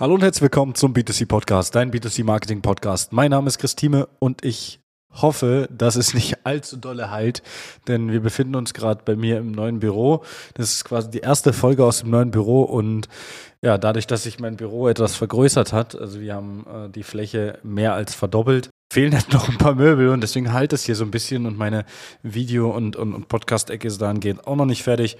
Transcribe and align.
Hallo 0.00 0.14
und 0.14 0.22
herzlich 0.22 0.42
willkommen 0.42 0.76
zum 0.76 0.94
B2C 0.94 1.26
Podcast, 1.26 1.74
dein 1.74 1.90
B2C 1.90 2.22
Marketing 2.22 2.62
Podcast. 2.62 3.12
Mein 3.12 3.32
Name 3.32 3.48
ist 3.48 3.58
Christine 3.58 4.06
und 4.20 4.44
ich 4.44 4.78
hoffe, 5.10 5.68
dass 5.72 5.96
es 5.96 6.14
nicht 6.14 6.36
allzu 6.46 6.76
dolle 6.76 7.10
halt, 7.10 7.42
denn 7.88 8.12
wir 8.12 8.20
befinden 8.20 8.54
uns 8.54 8.74
gerade 8.74 9.02
bei 9.04 9.16
mir 9.16 9.38
im 9.38 9.50
neuen 9.50 9.80
Büro. 9.80 10.22
Das 10.54 10.70
ist 10.70 10.84
quasi 10.84 11.10
die 11.10 11.18
erste 11.18 11.52
Folge 11.52 11.84
aus 11.84 11.98
dem 11.98 12.10
neuen 12.10 12.30
Büro 12.30 12.62
und 12.62 13.08
ja, 13.60 13.76
dadurch, 13.76 14.06
dass 14.06 14.22
sich 14.22 14.38
mein 14.38 14.54
Büro 14.54 14.86
etwas 14.86 15.16
vergrößert 15.16 15.72
hat, 15.72 15.96
also 16.00 16.20
wir 16.20 16.32
haben 16.32 16.64
äh, 16.72 16.88
die 16.90 17.02
Fläche 17.02 17.58
mehr 17.64 17.94
als 17.94 18.14
verdoppelt, 18.14 18.70
fehlen 18.92 19.16
halt 19.16 19.32
noch 19.32 19.48
ein 19.48 19.58
paar 19.58 19.74
Möbel 19.74 20.10
und 20.10 20.20
deswegen 20.20 20.52
halt 20.52 20.72
es 20.72 20.84
hier 20.84 20.94
so 20.94 21.02
ein 21.02 21.10
bisschen 21.10 21.44
und 21.44 21.58
meine 21.58 21.84
Video- 22.22 22.70
und, 22.70 22.94
und, 22.94 23.14
und 23.14 23.26
Podcast-Ecke 23.26 23.88
ist 23.88 24.00
dahingehend 24.00 24.46
auch 24.46 24.54
noch 24.54 24.64
nicht 24.64 24.84
fertig. 24.84 25.16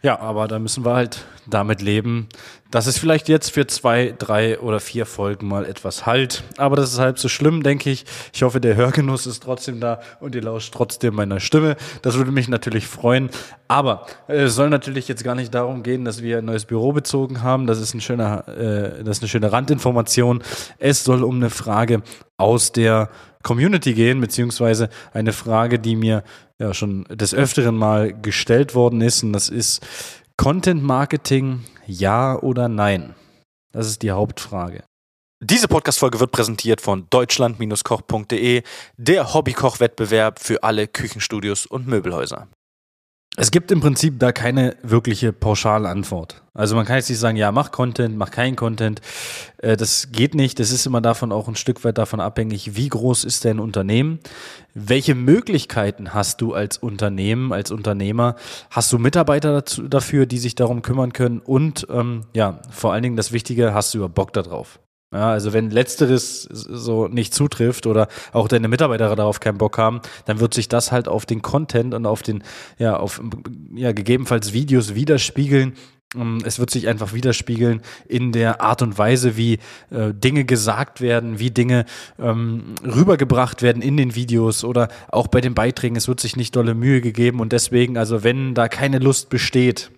Ja, 0.00 0.20
aber 0.20 0.46
da 0.46 0.60
müssen 0.60 0.84
wir 0.84 0.94
halt 0.94 1.24
damit 1.48 1.82
leben, 1.82 2.28
dass 2.70 2.86
es 2.86 2.98
vielleicht 2.98 3.28
jetzt 3.28 3.50
für 3.50 3.66
zwei, 3.66 4.14
drei 4.16 4.60
oder 4.60 4.78
vier 4.78 5.06
Folgen 5.06 5.48
mal 5.48 5.64
etwas 5.64 6.06
halt. 6.06 6.44
Aber 6.56 6.76
das 6.76 6.92
ist 6.92 7.00
halb 7.00 7.18
so 7.18 7.28
schlimm, 7.28 7.64
denke 7.64 7.90
ich. 7.90 8.04
Ich 8.32 8.42
hoffe, 8.42 8.60
der 8.60 8.76
Hörgenuss 8.76 9.26
ist 9.26 9.42
trotzdem 9.42 9.80
da 9.80 10.00
und 10.20 10.36
ihr 10.36 10.42
lauscht 10.42 10.72
trotzdem 10.72 11.14
meiner 11.14 11.40
Stimme. 11.40 11.76
Das 12.02 12.16
würde 12.16 12.30
mich 12.30 12.48
natürlich 12.48 12.86
freuen. 12.86 13.30
Aber 13.66 14.06
äh, 14.28 14.42
es 14.42 14.54
soll 14.54 14.70
natürlich 14.70 15.08
jetzt 15.08 15.24
gar 15.24 15.34
nicht 15.34 15.52
darum 15.52 15.82
gehen, 15.82 16.04
dass 16.04 16.22
wir 16.22 16.38
ein 16.38 16.44
neues 16.44 16.66
Büro 16.66 16.92
bezogen 16.92 17.42
haben. 17.42 17.66
Das 17.66 17.80
ist 17.80 17.94
ein 17.94 18.00
schöner, 18.00 18.46
äh, 18.46 19.02
das 19.02 19.16
ist 19.16 19.22
eine 19.22 19.28
schöne 19.28 19.50
Randinformation. 19.50 20.44
Es 20.78 21.02
soll 21.02 21.24
um 21.24 21.36
eine 21.36 21.50
Frage 21.50 22.02
aus 22.36 22.70
der 22.70 23.10
Community 23.42 23.94
gehen, 23.94 24.20
beziehungsweise 24.20 24.88
eine 25.12 25.32
Frage, 25.32 25.78
die 25.78 25.96
mir 25.96 26.24
ja 26.58 26.74
schon 26.74 27.04
des 27.04 27.34
Öfteren 27.34 27.76
mal 27.76 28.12
gestellt 28.12 28.74
worden 28.74 29.00
ist. 29.00 29.22
Und 29.22 29.32
das 29.32 29.48
ist 29.48 29.86
Content 30.36 30.82
Marketing, 30.82 31.64
ja 31.86 32.38
oder 32.38 32.68
nein? 32.68 33.14
Das 33.72 33.86
ist 33.86 34.02
die 34.02 34.10
Hauptfrage. 34.10 34.84
Diese 35.40 35.68
Podcast-Folge 35.68 36.18
wird 36.18 36.32
präsentiert 36.32 36.80
von 36.80 37.06
deutschland-koch.de, 37.10 38.62
der 38.96 39.34
Hobbykoch-Wettbewerb 39.34 40.40
für 40.40 40.64
alle 40.64 40.88
Küchenstudios 40.88 41.64
und 41.64 41.86
Möbelhäuser. 41.86 42.48
Es 43.40 43.52
gibt 43.52 43.70
im 43.70 43.78
Prinzip 43.78 44.18
da 44.18 44.32
keine 44.32 44.74
wirkliche 44.82 45.32
pauschale 45.32 45.88
Antwort. 45.88 46.42
Also 46.54 46.74
man 46.74 46.84
kann 46.84 46.96
jetzt 46.96 47.08
nicht 47.08 47.20
sagen, 47.20 47.36
ja, 47.36 47.52
mach 47.52 47.70
Content, 47.70 48.16
mach 48.16 48.32
keinen 48.32 48.56
Content. 48.56 49.00
Äh, 49.58 49.76
das 49.76 50.10
geht 50.10 50.34
nicht. 50.34 50.58
Das 50.58 50.72
ist 50.72 50.86
immer 50.86 51.00
davon 51.00 51.30
auch 51.30 51.46
ein 51.46 51.54
Stück 51.54 51.84
weit 51.84 51.98
davon 51.98 52.18
abhängig, 52.18 52.74
wie 52.74 52.88
groß 52.88 53.22
ist 53.22 53.44
dein 53.44 53.60
Unternehmen? 53.60 54.18
Welche 54.74 55.14
Möglichkeiten 55.14 56.14
hast 56.14 56.40
du 56.40 56.52
als 56.52 56.78
Unternehmen, 56.78 57.52
als 57.52 57.70
Unternehmer? 57.70 58.34
Hast 58.70 58.92
du 58.92 58.98
Mitarbeiter 58.98 59.52
dazu, 59.52 59.86
dafür, 59.86 60.26
die 60.26 60.38
sich 60.38 60.56
darum 60.56 60.82
kümmern 60.82 61.12
können? 61.12 61.38
Und 61.38 61.86
ähm, 61.90 62.22
ja, 62.34 62.58
vor 62.70 62.92
allen 62.92 63.04
Dingen 63.04 63.16
das 63.16 63.30
Wichtige, 63.30 63.72
hast 63.72 63.94
du 63.94 63.98
über 63.98 64.08
Bock 64.08 64.32
darauf? 64.32 64.80
Ja, 65.10 65.30
also 65.30 65.54
wenn 65.54 65.70
letzteres 65.70 66.42
so 66.42 67.08
nicht 67.08 67.32
zutrifft 67.32 67.86
oder 67.86 68.08
auch 68.32 68.46
deine 68.46 68.68
Mitarbeiter 68.68 69.16
darauf 69.16 69.40
keinen 69.40 69.56
Bock 69.56 69.78
haben, 69.78 70.02
dann 70.26 70.38
wird 70.38 70.52
sich 70.52 70.68
das 70.68 70.92
halt 70.92 71.08
auf 71.08 71.24
den 71.24 71.40
Content 71.40 71.94
und 71.94 72.04
auf 72.04 72.22
den, 72.22 72.42
ja, 72.78 72.96
auf, 72.96 73.22
ja, 73.74 73.92
gegebenenfalls 73.92 74.52
Videos 74.52 74.94
widerspiegeln. 74.94 75.72
Ähm, 76.14 76.40
es 76.44 76.58
wird 76.58 76.70
sich 76.70 76.88
einfach 76.88 77.14
widerspiegeln 77.14 77.80
in 78.06 78.32
der 78.32 78.60
Art 78.60 78.82
und 78.82 78.98
Weise, 78.98 79.38
wie 79.38 79.54
äh, 79.90 80.12
Dinge 80.12 80.44
gesagt 80.44 81.00
werden, 81.00 81.38
wie 81.38 81.50
Dinge 81.50 81.86
ähm, 82.18 82.74
rübergebracht 82.84 83.62
werden 83.62 83.80
in 83.80 83.96
den 83.96 84.14
Videos 84.14 84.62
oder 84.62 84.88
auch 85.10 85.28
bei 85.28 85.40
den 85.40 85.54
Beiträgen. 85.54 85.96
Es 85.96 86.08
wird 86.08 86.20
sich 86.20 86.36
nicht 86.36 86.54
dolle 86.54 86.74
Mühe 86.74 87.00
gegeben 87.00 87.40
und 87.40 87.52
deswegen, 87.52 87.96
also 87.96 88.24
wenn 88.24 88.54
da 88.54 88.68
keine 88.68 88.98
Lust 88.98 89.30
besteht, 89.30 89.90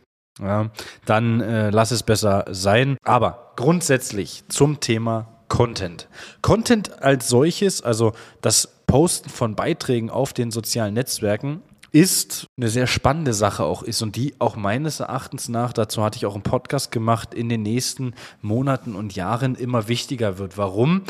ja, 0.43 0.71
dann 1.05 1.41
äh, 1.41 1.71
lass 1.71 1.91
es 1.91 2.03
besser 2.03 2.45
sein. 2.51 2.97
Aber 3.05 3.53
grundsätzlich 3.57 4.45
zum 4.49 4.81
Thema 4.81 5.29
Content. 5.49 6.09
Content 6.43 7.03
als 7.03 7.29
solches, 7.29 7.83
also 7.83 8.13
das 8.41 8.69
Posten 8.87 9.29
von 9.29 9.55
Beiträgen 9.55 10.11
auf 10.11 10.33
den 10.33 10.51
sozialen 10.51 10.95
Netzwerken, 10.95 11.63
ist 11.93 12.47
eine 12.57 12.69
sehr 12.69 12.87
spannende 12.87 13.33
Sache 13.33 13.65
auch 13.65 13.83
ist 13.83 14.01
und 14.01 14.15
die 14.17 14.35
auch 14.39 14.57
meines 14.57 15.01
Erachtens 15.01 15.49
nach, 15.49 15.73
dazu 15.73 16.05
hatte 16.05 16.17
ich 16.19 16.27
auch 16.27 16.35
einen 16.35 16.45
Podcast 16.45 16.93
gemacht, 16.93 17.35
in 17.35 17.49
den 17.49 17.63
nächsten 17.63 18.15
Monaten 18.43 18.95
und 18.95 19.17
Jahren 19.17 19.57
immer 19.57 19.89
wichtiger 19.89 20.39
wird. 20.39 20.57
Warum? 20.57 21.03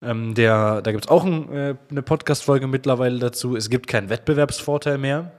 Ähm, 0.00 0.34
der, 0.34 0.82
da 0.82 0.90
gibt 0.90 1.04
es 1.04 1.10
auch 1.10 1.24
ein, 1.24 1.52
äh, 1.52 1.74
eine 1.90 2.02
Podcast-Folge 2.02 2.66
mittlerweile 2.66 3.18
dazu. 3.18 3.56
Es 3.56 3.68
gibt 3.70 3.86
keinen 3.86 4.08
Wettbewerbsvorteil 4.08 4.98
mehr. 4.98 5.32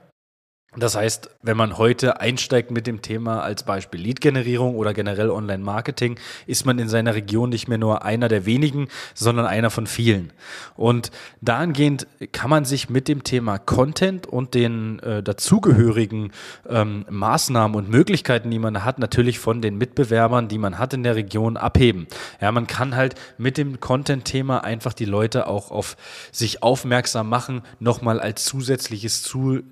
Das 0.76 0.96
heißt, 0.96 1.30
wenn 1.42 1.56
man 1.56 1.78
heute 1.78 2.20
einsteigt 2.20 2.72
mit 2.72 2.86
dem 2.86 3.00
Thema 3.00 3.42
als 3.42 3.62
Beispiel 3.62 4.00
Lead-Generierung 4.00 4.74
oder 4.74 4.92
generell 4.92 5.30
Online-Marketing, 5.30 6.18
ist 6.46 6.66
man 6.66 6.78
in 6.80 6.88
seiner 6.88 7.14
Region 7.14 7.50
nicht 7.50 7.68
mehr 7.68 7.78
nur 7.78 8.04
einer 8.04 8.28
der 8.28 8.44
wenigen, 8.44 8.88
sondern 9.14 9.46
einer 9.46 9.70
von 9.70 9.86
vielen. 9.86 10.32
Und 10.76 11.12
dahingehend 11.40 12.08
kann 12.32 12.50
man 12.50 12.64
sich 12.64 12.90
mit 12.90 13.06
dem 13.06 13.22
Thema 13.22 13.58
Content 13.58 14.26
und 14.26 14.54
den 14.54 14.98
äh, 15.00 15.22
dazugehörigen 15.22 16.32
ähm, 16.68 17.04
Maßnahmen 17.08 17.76
und 17.76 17.88
Möglichkeiten, 17.88 18.50
die 18.50 18.58
man 18.58 18.84
hat, 18.84 18.98
natürlich 18.98 19.38
von 19.38 19.62
den 19.62 19.78
Mitbewerbern, 19.78 20.48
die 20.48 20.58
man 20.58 20.78
hat 20.78 20.92
in 20.92 21.04
der 21.04 21.14
Region, 21.14 21.56
abheben. 21.56 22.08
Ja, 22.40 22.50
man 22.50 22.66
kann 22.66 22.96
halt 22.96 23.14
mit 23.38 23.58
dem 23.58 23.78
Content-Thema 23.78 24.64
einfach 24.64 24.92
die 24.92 25.04
Leute 25.04 25.46
auch 25.46 25.70
auf 25.70 25.96
sich 26.32 26.64
aufmerksam 26.64 27.28
machen, 27.28 27.62
nochmal 27.78 28.18
als 28.18 28.44
zusätzliches 28.44 29.22
Tool 29.22 29.62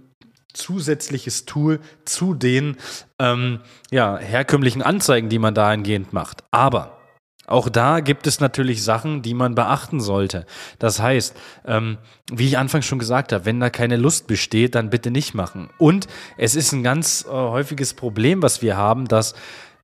zusätzliches 0.52 1.44
Tool 1.44 1.80
zu 2.04 2.34
den 2.34 2.76
ähm, 3.18 3.60
ja, 3.90 4.18
herkömmlichen 4.18 4.82
Anzeigen, 4.82 5.28
die 5.28 5.38
man 5.38 5.54
dahingehend 5.54 6.12
macht. 6.12 6.44
Aber 6.50 6.98
auch 7.46 7.68
da 7.68 8.00
gibt 8.00 8.26
es 8.26 8.40
natürlich 8.40 8.82
Sachen, 8.82 9.20
die 9.20 9.34
man 9.34 9.54
beachten 9.54 10.00
sollte. 10.00 10.46
Das 10.78 11.00
heißt, 11.00 11.36
ähm, 11.66 11.98
wie 12.32 12.46
ich 12.46 12.56
anfangs 12.56 12.86
schon 12.86 12.98
gesagt 13.00 13.32
habe, 13.32 13.44
wenn 13.44 13.60
da 13.60 13.68
keine 13.68 13.96
Lust 13.96 14.26
besteht, 14.26 14.74
dann 14.74 14.90
bitte 14.90 15.10
nicht 15.10 15.34
machen. 15.34 15.68
Und 15.78 16.06
es 16.38 16.54
ist 16.54 16.72
ein 16.72 16.82
ganz 16.82 17.26
äh, 17.28 17.30
häufiges 17.30 17.94
Problem, 17.94 18.42
was 18.42 18.62
wir 18.62 18.76
haben, 18.76 19.08
dass, 19.08 19.34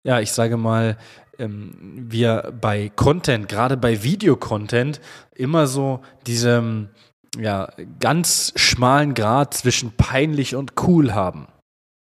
ja, 0.05 0.21
ich 0.21 0.33
sage 0.33 0.57
mal, 0.57 0.97
ähm, 1.39 2.07
wir 2.09 2.53
bei 2.61 2.91
Content, 2.95 3.49
gerade 3.49 3.77
bei 3.77 4.03
Videocontent, 4.03 5.01
immer 5.35 5.67
so 5.67 6.01
diese 6.27 6.89
ja, 7.37 7.71
ganz 8.01 8.53
schmalen 8.57 9.15
Grad 9.15 9.55
zwischen 9.55 9.93
peinlich 9.97 10.55
und 10.55 10.73
cool 10.87 11.13
haben. 11.15 11.49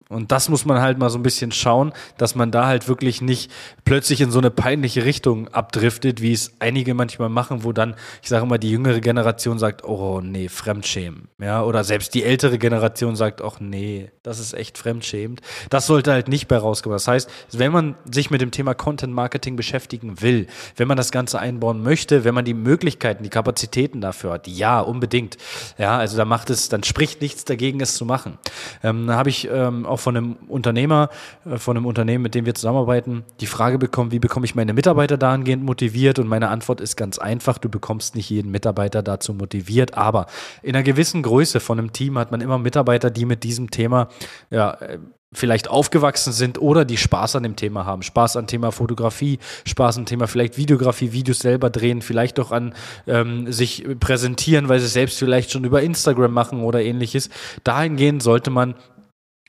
Und 0.09 0.31
das 0.31 0.49
muss 0.49 0.65
man 0.65 0.81
halt 0.81 0.97
mal 0.97 1.09
so 1.09 1.17
ein 1.17 1.23
bisschen 1.23 1.51
schauen, 1.51 1.93
dass 2.17 2.35
man 2.35 2.51
da 2.51 2.67
halt 2.67 2.87
wirklich 2.87 3.21
nicht 3.21 3.51
plötzlich 3.85 4.21
in 4.21 4.31
so 4.31 4.39
eine 4.39 4.51
peinliche 4.51 5.05
Richtung 5.05 5.47
abdriftet, 5.49 6.21
wie 6.21 6.33
es 6.33 6.53
einige 6.59 6.93
manchmal 6.93 7.29
machen, 7.29 7.63
wo 7.63 7.71
dann, 7.71 7.95
ich 8.21 8.29
sage 8.29 8.45
mal, 8.45 8.57
die 8.57 8.71
jüngere 8.71 8.99
Generation 8.99 9.59
sagt, 9.59 9.83
oh 9.83 10.21
nee, 10.21 10.49
Fremdschämen. 10.49 11.27
Ja, 11.39 11.63
oder 11.63 11.83
selbst 11.83 12.13
die 12.13 12.23
ältere 12.23 12.57
Generation 12.57 13.15
sagt, 13.15 13.41
oh 13.41 13.53
nee, 13.59 14.11
das 14.23 14.39
ist 14.39 14.53
echt 14.53 14.77
fremdschämend. 14.77 15.41
Das 15.69 15.87
sollte 15.87 16.11
halt 16.11 16.27
nicht 16.27 16.47
bei 16.47 16.57
rauskommen. 16.57 16.95
Das 16.95 17.07
heißt, 17.07 17.29
wenn 17.51 17.71
man 17.71 17.95
sich 18.09 18.31
mit 18.31 18.41
dem 18.41 18.51
Thema 18.51 18.73
Content 18.73 19.13
Marketing 19.13 19.55
beschäftigen 19.55 20.21
will, 20.21 20.47
wenn 20.75 20.87
man 20.87 20.97
das 20.97 21.11
Ganze 21.11 21.39
einbauen 21.39 21.81
möchte, 21.81 22.23
wenn 22.23 22.35
man 22.35 22.45
die 22.45 22.53
Möglichkeiten, 22.53 23.23
die 23.23 23.29
Kapazitäten 23.29 24.01
dafür 24.01 24.33
hat, 24.33 24.47
ja, 24.47 24.79
unbedingt. 24.79 25.37
Ja, 25.77 25.97
also 25.97 26.17
da 26.17 26.25
macht 26.25 26.49
es, 26.49 26.69
dann 26.69 26.83
spricht 26.83 27.21
nichts 27.21 27.45
dagegen, 27.45 27.81
es 27.81 27.95
zu 27.95 28.05
machen. 28.05 28.37
Ähm, 28.83 29.07
da 29.07 29.15
habe 29.15 29.29
ich 29.29 29.47
ähm, 29.51 29.85
auch 29.85 29.96
von 29.97 30.17
einem 30.17 30.37
Unternehmer, 30.47 31.09
äh, 31.45 31.57
von 31.57 31.77
einem 31.77 31.85
Unternehmen, 31.85 32.23
mit 32.23 32.35
dem 32.35 32.45
wir 32.45 32.55
zusammenarbeiten, 32.55 33.23
die 33.39 33.47
Frage 33.47 33.77
bekommen, 33.77 34.11
wie 34.11 34.19
bekomme 34.19 34.45
ich 34.45 34.55
meine 34.55 34.73
Mitarbeiter 34.73 35.17
dahingehend 35.17 35.63
motiviert? 35.63 36.19
Und 36.19 36.27
meine 36.27 36.49
Antwort 36.49 36.81
ist 36.81 36.95
ganz 36.95 37.17
einfach, 37.17 37.57
du 37.57 37.69
bekommst 37.69 38.15
nicht 38.15 38.29
jeden 38.29 38.51
Mitarbeiter 38.51 39.03
dazu 39.03 39.33
motiviert, 39.33 39.97
aber 39.97 40.27
in 40.61 40.75
einer 40.75 40.83
gewissen 40.83 41.23
Größe 41.23 41.59
von 41.59 41.79
einem 41.79 41.91
Team 41.91 42.17
hat 42.17 42.31
man 42.31 42.41
immer 42.41 42.57
Mitarbeiter, 42.57 43.09
die 43.09 43.25
mit 43.25 43.43
diesem 43.43 43.71
Thema 43.71 44.09
ja, 44.49 44.71
äh, 44.75 44.99
vielleicht 45.33 45.69
aufgewachsen 45.69 46.31
sind 46.31 46.59
oder 46.61 46.85
die 46.85 46.97
Spaß 46.97 47.35
an 47.35 47.43
dem 47.43 47.55
Thema 47.55 47.85
haben. 47.85 48.01
Spaß 48.01 48.37
an 48.37 48.47
Thema 48.47 48.71
Fotografie, 48.71 49.39
Spaß 49.65 49.97
an 49.97 50.05
Thema 50.05 50.27
vielleicht 50.27 50.57
Videografie, 50.57 51.11
Videos 51.11 51.39
selber 51.39 51.69
drehen, 51.69 52.01
vielleicht 52.01 52.39
auch 52.39 52.51
an 52.51 52.73
ähm, 53.07 53.51
sich 53.51 53.85
präsentieren, 53.99 54.69
weil 54.69 54.79
sie 54.79 54.87
selbst 54.87 55.19
vielleicht 55.19 55.51
schon 55.51 55.65
über 55.65 55.81
Instagram 55.81 56.31
machen 56.31 56.61
oder 56.61 56.81
ähnliches. 56.81 57.29
Dahingehend 57.63 58.23
sollte 58.23 58.51
man 58.51 58.75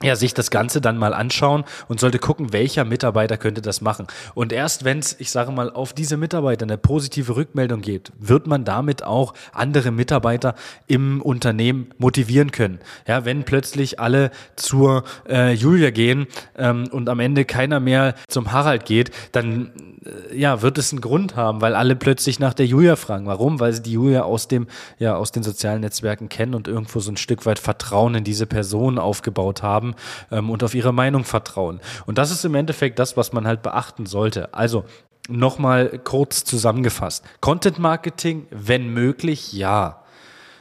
ja, 0.03 0.15
sich 0.15 0.33
das 0.33 0.51
Ganze 0.51 0.81
dann 0.81 0.97
mal 0.97 1.13
anschauen 1.13 1.65
und 1.89 1.99
sollte 1.99 2.21
gucken, 2.21 2.53
welcher 2.53 2.85
Mitarbeiter 2.85 3.37
könnte 3.37 3.63
das 3.63 3.81
machen. 3.81 4.07
Und 4.35 4.53
erst 4.53 4.85
wenn 4.85 5.01
es, 5.01 5.17
ich 5.19 5.33
sage 5.33 5.51
mal, 5.51 5.71
auf 5.73 5.93
diese 5.93 6.17
Mitarbeiter 6.17 6.65
eine 6.65 6.79
positive 6.79 7.35
Rückmeldung 7.35 7.81
geht, 7.81 8.13
wird 8.19 8.47
man 8.47 8.65
damit 8.65 9.03
auch 9.03 9.35
andere 9.53 9.91
Mitarbeiter 9.91 10.55
im 10.87 11.21
Unternehmen 11.21 11.89
motivieren 11.99 12.53
können. 12.53 12.79
Ja, 13.09 13.25
wenn 13.25 13.43
plötzlich 13.43 13.99
alle 13.99 14.31
zur 14.55 15.03
äh, 15.29 15.53
Julia 15.53 15.91
gehen 15.91 16.29
ähm, 16.57 16.89
und 16.93 17.09
am 17.09 17.19
Ende 17.19 17.45
keiner 17.45 17.81
mehr 17.81 18.15
zum 18.29 18.53
Harald 18.53 18.85
geht, 18.85 19.11
dann 19.33 19.73
äh, 20.05 20.37
ja, 20.37 20.63
wird 20.63 20.79
es 20.79 20.93
einen 20.93 21.01
Grund 21.01 21.35
haben, 21.35 21.61
weil 21.61 21.75
alle 21.75 21.97
plötzlich 21.97 22.39
nach 22.39 22.55
der 22.55 22.67
Julia 22.67 22.95
fragen. 22.95 23.27
Warum? 23.27 23.59
Weil 23.59 23.73
sie 23.73 23.83
die 23.83 23.93
Julia 23.93 24.23
aus 24.23 24.47
dem, 24.47 24.69
ja, 25.01 25.17
aus 25.17 25.33
den 25.33 25.43
sozialen 25.43 25.81
Netzwerken 25.81 26.29
kennen 26.29 26.55
und 26.55 26.69
irgendwo 26.69 27.01
so 27.01 27.11
ein 27.11 27.17
Stück 27.17 27.47
weit 27.47 27.59
Vertrauen 27.59 28.15
in 28.15 28.23
diese 28.23 28.47
Person 28.47 29.01
aufgebaut 29.01 29.65
haben 29.65 29.88
ähm, 30.31 30.51
und 30.51 30.63
auf 30.65 30.75
ihre 30.75 30.93
Meinung 30.93 31.25
vertrauen. 31.25 31.81
Und 32.07 32.19
das 32.19 32.31
ist 32.31 32.45
im 32.45 32.55
Endeffekt 32.55 32.99
das, 32.99 33.17
was 33.17 33.33
man 33.33 33.47
halt 33.47 33.63
beachten 33.63 34.07
sollte. 34.07 34.55
Also 34.55 34.85
Nochmal 35.31 36.01
kurz 36.05 36.43
zusammengefasst. 36.45 37.23
Content 37.43 37.79
Marketing, 37.79 38.47
wenn 38.51 38.89
möglich, 38.89 39.53
ja. 39.53 40.03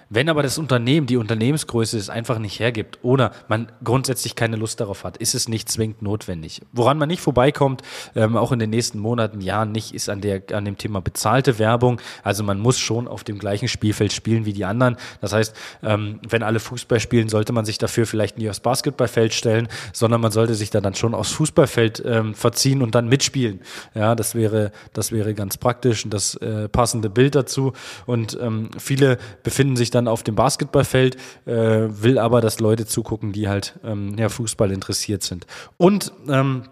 Wenn 0.10 0.30
aber 0.30 0.42
das 0.42 0.58
Unternehmen, 0.58 1.06
die 1.08 1.18
Unternehmensgröße 1.18 1.98
es 1.98 2.10
einfach 2.10 2.40
nicht 2.40 2.60
hergibt 2.60 3.00
oder 3.02 3.32
man 3.48 3.72
grundsätzlich 3.84 4.36
keine 4.36 4.56
Lust 4.56 4.80
darauf 4.80 5.04
hat, 5.04 5.18
ist 5.18 5.36
es 5.36 5.50
nicht 5.50 5.70
zwingend 5.70 6.02
notwendig. 6.02 6.62
Woran 6.72 6.98
man 6.98 7.10
nicht 7.10 7.22
vorbeikommt, 7.22 7.82
ähm, 8.16 8.38
auch 8.38 8.52
in 8.52 8.60
den 8.60 8.70
nächsten 8.70 9.00
Monaten, 9.00 9.42
Jahren 9.42 9.72
nicht, 9.72 9.94
ist 9.94 10.10
an, 10.10 10.22
der, 10.22 10.44
an 10.54 10.64
dem 10.64 10.78
Thema 10.78 11.02
bezahlte 11.02 11.60
Werbung. 11.60 12.00
Also 12.24 12.44
man 12.44 12.60
muss 12.60 12.80
schon 12.80 13.08
auf 13.08 13.24
dem 13.24 13.38
gleichen 13.38 13.68
Spielfeld 13.68 14.14
spielen 14.14 14.46
wie 14.46 14.54
die 14.54 14.64
anderen. 14.64 14.96
Das 15.20 15.34
heißt, 15.34 15.56
ähm, 15.84 16.20
wenn 16.28 16.44
alle 16.44 16.60
Fußball 16.60 17.00
spielen, 17.00 17.28
sollte 17.28 17.52
man 17.52 17.66
sich 17.66 17.78
dafür 17.78 18.06
vielleicht 18.06 18.38
nicht 18.38 18.50
aufs 18.50 18.62
Basketballfeld 18.62 19.34
stellen, 19.34 19.68
sondern 19.92 20.22
man 20.22 20.32
sollte 20.32 20.56
sich 20.56 20.70
da 20.70 20.80
dann 20.80 20.96
schon 20.96 21.14
aufs 21.14 21.32
Fußballfeld 21.32 22.04
ähm, 22.06 22.34
verziehen 22.34 22.82
und 22.82 22.96
dann 22.96 23.10
mitspielen. 23.10 23.60
Ja, 23.94 24.16
das 24.16 24.36
wäre, 24.36 24.72
das 24.94 25.12
wäre 25.12 25.34
ganz 25.34 25.58
praktisch 25.58 26.06
und 26.06 26.14
das 26.14 26.36
äh, 26.36 26.70
passende 26.70 27.10
Bild 27.10 27.36
dazu. 27.36 27.74
Und 28.06 28.38
ähm, 28.42 28.70
viele 28.78 29.18
befinden 29.44 29.76
sich 29.76 29.92
da 29.92 29.97
dann 29.98 30.08
auf 30.08 30.24
dem 30.24 30.36
Basketballfeld, 30.36 31.18
äh, 31.46 31.52
will 31.90 32.20
aber, 32.20 32.42
dass 32.42 32.60
Leute 32.60 32.86
zugucken, 32.86 33.34
die 33.34 33.48
halt 33.50 33.80
ähm, 33.84 34.16
ja, 34.18 34.30
Fußball 34.30 34.72
interessiert 34.72 35.24
sind. 35.24 35.46
Und 35.78 36.14
ähm, 36.30 36.64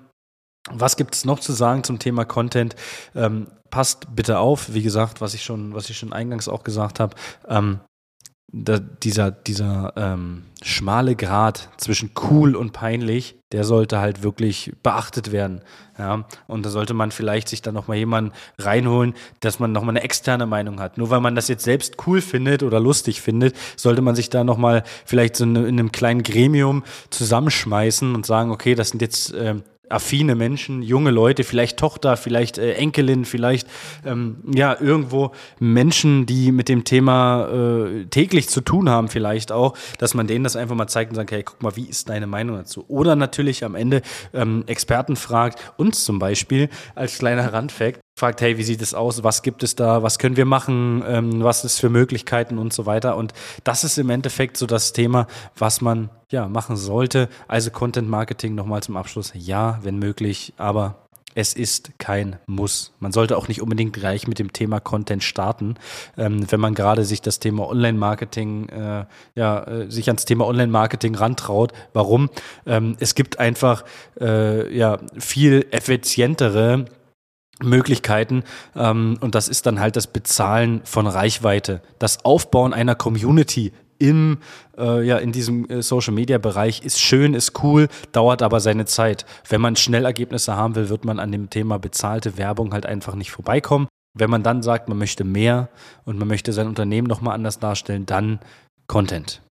was 0.71 0.95
gibt 0.95 1.15
es 1.15 1.25
noch 1.25 1.39
zu 1.39 1.51
sagen 1.51 1.83
zum 1.83 1.99
Thema 1.99 2.25
Content? 2.25 2.75
Ähm, 3.13 3.47
passt 3.69 4.15
bitte 4.15 4.39
auf, 4.39 4.73
wie 4.73 4.81
gesagt, 4.81 5.21
was 5.21 5.33
ich 5.33 5.43
schon, 5.43 5.73
was 5.73 5.89
ich 5.89 5.97
schon 5.97 6.13
eingangs 6.13 6.47
auch 6.47 6.63
gesagt 6.63 6.99
habe. 6.99 7.15
Ähm, 7.47 7.81
da, 8.57 8.79
dieser, 8.79 9.31
dieser 9.31 9.91
ähm, 9.97 10.43
schmale 10.63 11.17
Grad 11.17 11.69
zwischen 11.77 12.11
cool 12.29 12.55
und 12.55 12.71
peinlich, 12.71 13.35
der 13.51 13.65
sollte 13.65 13.99
halt 13.99 14.23
wirklich 14.23 14.71
beachtet 14.81 15.33
werden. 15.33 15.61
Ja, 15.99 16.25
und 16.47 16.65
da 16.65 16.69
sollte 16.69 16.93
man 16.93 17.11
vielleicht 17.11 17.49
sich 17.49 17.61
dann 17.61 17.73
nochmal 17.73 17.97
jemanden 17.97 18.31
reinholen, 18.57 19.13
dass 19.41 19.59
man 19.59 19.73
nochmal 19.73 19.91
eine 19.91 20.03
externe 20.03 20.45
Meinung 20.45 20.79
hat. 20.79 20.97
Nur 20.97 21.09
weil 21.09 21.19
man 21.19 21.35
das 21.35 21.49
jetzt 21.49 21.65
selbst 21.65 22.07
cool 22.07 22.21
findet 22.21 22.63
oder 22.63 22.79
lustig 22.79 23.21
findet, 23.21 23.55
sollte 23.75 24.01
man 24.01 24.15
sich 24.15 24.29
da 24.29 24.45
nochmal 24.45 24.83
vielleicht 25.05 25.35
so 25.35 25.43
in 25.43 25.57
einem 25.57 25.91
kleinen 25.91 26.23
Gremium 26.23 26.83
zusammenschmeißen 27.09 28.15
und 28.15 28.25
sagen, 28.25 28.51
okay, 28.51 28.73
das 28.75 28.89
sind 28.89 29.01
jetzt 29.01 29.33
äh, 29.33 29.55
affine 29.89 30.35
Menschen, 30.35 30.81
junge 30.81 31.11
Leute, 31.11 31.43
vielleicht 31.43 31.77
Tochter, 31.77 32.17
vielleicht 32.17 32.57
äh, 32.57 32.73
Enkelin, 32.73 33.25
vielleicht 33.25 33.67
ähm, 34.05 34.37
ja 34.53 34.75
irgendwo 34.79 35.31
Menschen, 35.59 36.25
die 36.25 36.51
mit 36.51 36.69
dem 36.69 36.83
Thema 36.83 37.47
äh, 37.47 38.05
täglich 38.05 38.49
zu 38.49 38.61
tun 38.61 38.89
haben, 38.89 39.07
vielleicht 39.07 39.51
auch, 39.51 39.77
dass 39.97 40.13
man 40.13 40.27
denen 40.27 40.43
das 40.43 40.55
einfach 40.55 40.75
mal 40.75 40.87
zeigt 40.87 41.11
und 41.11 41.15
sagt, 41.15 41.31
hey, 41.31 41.43
guck 41.43 41.61
mal, 41.61 41.75
wie 41.75 41.87
ist 41.87 42.09
deine 42.09 42.27
Meinung 42.27 42.57
dazu? 42.57 42.85
Oder 42.87 43.15
natürlich 43.15 43.63
am 43.63 43.75
Ende 43.75 44.01
ähm, 44.33 44.63
Experten 44.67 45.15
fragt, 45.15 45.73
uns 45.77 46.05
zum 46.05 46.19
Beispiel 46.19 46.69
als 46.95 47.17
kleiner 47.17 47.53
Randfact, 47.53 47.99
fragt, 48.17 48.39
hey, 48.39 48.57
wie 48.57 48.63
sieht 48.63 48.81
es 48.81 48.93
aus? 48.93 49.23
Was 49.23 49.41
gibt 49.41 49.61
es 49.61 49.75
da? 49.75 50.01
Was 50.01 50.19
können 50.19 50.37
wir 50.37 50.45
machen? 50.45 51.03
Ähm, 51.05 51.43
was 51.43 51.65
ist 51.65 51.79
für 51.79 51.89
Möglichkeiten 51.89 52.57
und 52.57 52.71
so 52.71 52.85
weiter? 52.85 53.17
Und 53.17 53.33
das 53.65 53.83
ist 53.83 53.97
im 53.97 54.09
Endeffekt 54.09 54.55
so 54.55 54.65
das 54.65 54.93
Thema, 54.93 55.27
was 55.57 55.81
man 55.81 56.09
ja 56.31 56.47
machen 56.47 56.77
sollte. 56.77 57.27
Also 57.49 57.71
Content 57.71 58.07
Marketing 58.07 58.55
nochmal 58.55 58.81
zum 58.81 58.95
Abschluss. 58.95 59.33
Ja, 59.35 59.79
wenn 59.83 59.99
möglich, 59.99 60.53
aber 60.55 60.95
es 61.37 61.53
ist 61.53 61.91
kein 61.97 62.37
Muss. 62.45 62.93
Man 63.01 63.11
sollte 63.11 63.35
auch 63.35 63.49
nicht 63.49 63.61
unbedingt 63.61 63.91
gleich 63.91 64.29
mit 64.29 64.39
dem 64.39 64.53
Thema 64.53 64.79
Content 64.79 65.21
starten, 65.21 65.75
ähm, 66.17 66.49
wenn 66.49 66.61
man 66.61 66.73
gerade 66.73 67.03
sich 67.03 67.21
das 67.21 67.39
Thema 67.39 67.67
Online-Marketing, 67.67 68.69
äh, 68.69 69.05
ja, 69.35 69.63
äh, 69.63 69.91
sich 69.91 70.07
ans 70.07 70.23
Thema 70.23 70.47
Online-Marketing 70.47 71.15
rantraut. 71.15 71.73
Warum? 71.91 72.29
Ähm, 72.65 72.95
es 73.01 73.13
gibt 73.13 73.39
einfach 73.39 73.83
äh, 74.21 74.73
ja 74.73 74.99
viel 75.17 75.67
effizientere 75.71 76.85
Möglichkeiten 77.63 78.43
ähm, 78.75 79.17
und 79.21 79.35
das 79.35 79.47
ist 79.47 79.65
dann 79.65 79.79
halt 79.79 79.95
das 79.95 80.07
Bezahlen 80.07 80.81
von 80.83 81.07
Reichweite, 81.07 81.81
das 81.99 82.25
Aufbauen 82.25 82.73
einer 82.73 82.95
Community 82.95 83.71
im 83.97 84.39
äh, 84.77 85.05
ja 85.05 85.17
in 85.17 85.31
diesem 85.31 85.69
äh, 85.69 85.81
Social 85.81 86.13
Media 86.13 86.37
Bereich 86.37 86.83
ist 86.83 86.99
schön, 86.99 87.33
ist 87.33 87.63
cool, 87.63 87.87
dauert 88.11 88.41
aber 88.41 88.59
seine 88.59 88.85
Zeit. 88.85 89.25
Wenn 89.47 89.61
man 89.61 89.75
schnell 89.75 90.05
Ergebnisse 90.05 90.55
haben 90.55 90.75
will, 90.75 90.89
wird 90.89 91.05
man 91.05 91.19
an 91.19 91.31
dem 91.31 91.49
Thema 91.49 91.79
bezahlte 91.79 92.37
Werbung 92.37 92.73
halt 92.73 92.85
einfach 92.85 93.15
nicht 93.15 93.31
vorbeikommen. 93.31 93.87
Wenn 94.17 94.29
man 94.29 94.43
dann 94.43 94.63
sagt, 94.63 94.87
man 94.89 94.97
möchte 94.97 95.23
mehr 95.23 95.69
und 96.05 96.17
man 96.17 96.27
möchte 96.27 96.53
sein 96.53 96.67
Unternehmen 96.67 97.07
nochmal 97.07 97.35
anders 97.35 97.59
darstellen, 97.59 98.05
dann 98.05 98.39
Content. 98.87 99.41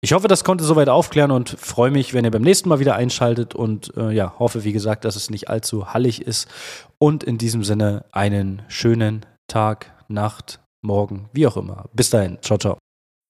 Ich 0.00 0.12
hoffe, 0.12 0.28
das 0.28 0.44
konnte 0.44 0.62
soweit 0.62 0.88
aufklären 0.88 1.32
und 1.32 1.50
freue 1.50 1.90
mich, 1.90 2.14
wenn 2.14 2.24
ihr 2.24 2.30
beim 2.30 2.42
nächsten 2.42 2.68
Mal 2.68 2.78
wieder 2.78 2.94
einschaltet 2.94 3.56
und 3.56 3.92
äh, 3.96 4.12
ja, 4.12 4.38
hoffe, 4.38 4.62
wie 4.62 4.70
gesagt, 4.72 5.04
dass 5.04 5.16
es 5.16 5.28
nicht 5.28 5.48
allzu 5.48 5.92
hallig 5.92 6.22
ist. 6.22 6.46
Und 6.98 7.24
in 7.24 7.36
diesem 7.36 7.64
Sinne 7.64 8.04
einen 8.12 8.62
schönen 8.68 9.26
Tag, 9.48 9.92
Nacht, 10.06 10.60
Morgen, 10.80 11.28
wie 11.32 11.48
auch 11.48 11.56
immer. 11.56 11.86
Bis 11.92 12.10
dahin. 12.10 12.38
Ciao, 12.42 12.58
ciao. 12.58 12.78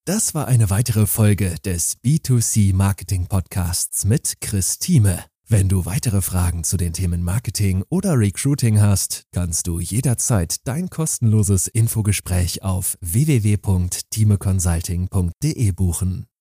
Das 0.05 0.35
war 0.35 0.47
eine 0.47 0.69
weitere 0.69 1.07
Folge 1.07 1.55
des 1.65 1.97
B2C 2.05 2.75
Marketing 2.75 3.27
Podcasts 3.27 4.05
mit 4.05 4.43
Chris 4.43 4.79
Thieme. 4.79 5.25
Wenn 5.47 5.71
du 5.71 5.87
weitere 5.87 6.21
Fragen 6.21 6.65
zu 6.65 6.77
den 6.77 6.93
Themen 6.93 7.23
Marketing 7.23 7.83
oder 7.89 8.19
Recruiting 8.19 8.83
hast, 8.83 9.23
kannst 9.33 9.67
du 9.67 9.81
jederzeit 9.81 10.57
dein 10.65 10.91
kostenloses 10.91 11.67
Infogespräch 11.69 12.63
auf 12.63 12.99
www.timeconsulting.de 13.01 15.73
buchen. 15.73 16.27